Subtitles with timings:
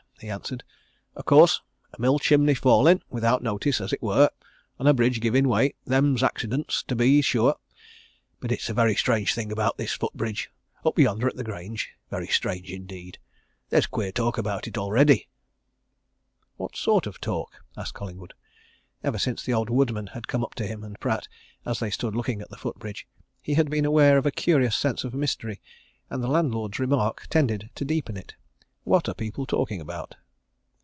[0.21, 0.63] he answered.
[1.15, 4.29] "Of course, a mill chimney falling, without notice, as it were,
[4.77, 7.55] and a bridge giving way them's accidents, to be sure.
[8.39, 10.51] But it's a very strange thing about this foot bridge,
[10.85, 13.17] up yonder at the Grange very strange indeed!
[13.71, 15.27] There's queer talk about it, already."
[16.55, 18.35] "What sort of talk?" asked Collingwood.
[19.03, 21.27] Ever since the old woodman had come up to him and Pratt,
[21.65, 23.07] as they stood looking at the foot bridge,
[23.41, 25.63] he had been aware of a curious sense of mystery,
[26.11, 28.35] and the landlord's remark tended to deepen it.
[28.83, 30.15] "What are people talking about?"